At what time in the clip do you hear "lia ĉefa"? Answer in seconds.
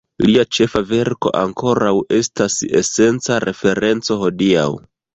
0.27-0.81